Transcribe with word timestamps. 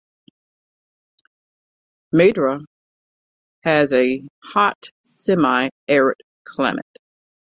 Madera 2.11 2.57
has 3.61 3.93
a 3.93 4.23
hot 4.43 4.89
semi-arid 5.03 6.17
climate. 6.43 6.97